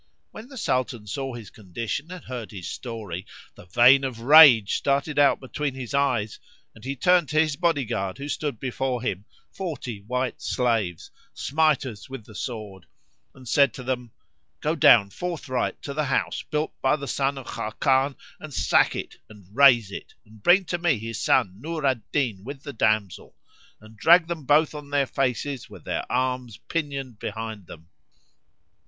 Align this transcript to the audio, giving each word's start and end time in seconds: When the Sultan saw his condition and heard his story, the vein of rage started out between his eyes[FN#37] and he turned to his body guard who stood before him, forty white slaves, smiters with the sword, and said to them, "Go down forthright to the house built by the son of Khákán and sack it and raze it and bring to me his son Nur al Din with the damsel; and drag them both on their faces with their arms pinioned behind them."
When 0.31 0.47
the 0.47 0.57
Sultan 0.57 1.05
saw 1.05 1.35
his 1.35 1.51
condition 1.51 2.09
and 2.11 2.23
heard 2.23 2.49
his 2.49 2.67
story, 2.67 3.27
the 3.53 3.65
vein 3.65 4.03
of 4.03 4.19
rage 4.21 4.73
started 4.75 5.19
out 5.19 5.39
between 5.39 5.75
his 5.75 5.93
eyes[FN#37] 5.93 6.39
and 6.73 6.83
he 6.83 6.95
turned 6.95 7.29
to 7.29 7.39
his 7.39 7.55
body 7.55 7.85
guard 7.85 8.17
who 8.17 8.27
stood 8.27 8.59
before 8.59 9.03
him, 9.03 9.25
forty 9.51 9.99
white 10.01 10.41
slaves, 10.41 11.11
smiters 11.35 12.09
with 12.09 12.25
the 12.25 12.33
sword, 12.33 12.87
and 13.35 13.47
said 13.47 13.75
to 13.75 13.83
them, 13.83 14.09
"Go 14.59 14.73
down 14.75 15.11
forthright 15.11 15.79
to 15.83 15.93
the 15.93 16.05
house 16.05 16.43
built 16.49 16.73
by 16.81 16.95
the 16.95 17.07
son 17.07 17.37
of 17.37 17.45
Khákán 17.45 18.15
and 18.39 18.51
sack 18.51 18.95
it 18.95 19.17
and 19.29 19.55
raze 19.55 19.91
it 19.91 20.15
and 20.25 20.41
bring 20.41 20.65
to 20.65 20.79
me 20.79 20.97
his 20.97 21.21
son 21.21 21.57
Nur 21.59 21.85
al 21.85 22.01
Din 22.11 22.43
with 22.43 22.63
the 22.63 22.73
damsel; 22.73 23.35
and 23.79 23.97
drag 23.97 24.25
them 24.27 24.45
both 24.47 24.73
on 24.73 24.89
their 24.89 25.05
faces 25.05 25.69
with 25.69 25.83
their 25.83 26.11
arms 26.11 26.57
pinioned 26.69 27.19
behind 27.19 27.67
them." 27.67 27.87